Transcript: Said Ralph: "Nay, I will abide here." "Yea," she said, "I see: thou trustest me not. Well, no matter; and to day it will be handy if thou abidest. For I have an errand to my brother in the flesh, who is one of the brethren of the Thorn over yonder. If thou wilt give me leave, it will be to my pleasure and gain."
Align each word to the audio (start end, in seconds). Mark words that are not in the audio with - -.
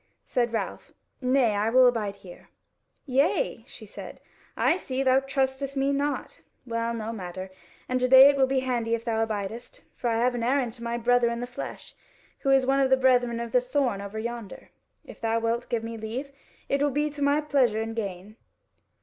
Said 0.25 0.51
Ralph: 0.51 0.93
"Nay, 1.21 1.53
I 1.53 1.69
will 1.69 1.85
abide 1.85 2.15
here." 2.15 2.49
"Yea," 3.05 3.63
she 3.67 3.85
said, 3.85 4.19
"I 4.57 4.75
see: 4.75 5.03
thou 5.03 5.19
trustest 5.19 5.77
me 5.77 5.93
not. 5.93 6.41
Well, 6.65 6.91
no 6.95 7.13
matter; 7.13 7.51
and 7.87 7.99
to 7.99 8.07
day 8.07 8.27
it 8.27 8.35
will 8.35 8.47
be 8.47 8.61
handy 8.61 8.95
if 8.95 9.05
thou 9.05 9.23
abidest. 9.23 9.81
For 9.93 10.07
I 10.07 10.17
have 10.17 10.33
an 10.33 10.41
errand 10.41 10.73
to 10.73 10.83
my 10.83 10.97
brother 10.97 11.29
in 11.29 11.39
the 11.39 11.45
flesh, 11.45 11.93
who 12.39 12.49
is 12.49 12.65
one 12.65 12.79
of 12.79 12.89
the 12.89 12.97
brethren 12.97 13.39
of 13.39 13.51
the 13.51 13.61
Thorn 13.61 14.01
over 14.01 14.17
yonder. 14.17 14.71
If 15.05 15.21
thou 15.21 15.39
wilt 15.39 15.69
give 15.69 15.83
me 15.83 15.97
leave, 15.99 16.31
it 16.67 16.81
will 16.81 16.89
be 16.89 17.11
to 17.11 17.21
my 17.21 17.39
pleasure 17.39 17.79
and 17.79 17.95
gain." 17.95 18.37